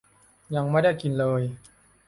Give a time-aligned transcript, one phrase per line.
[0.55, 1.41] ยังไม่ได้กินเลย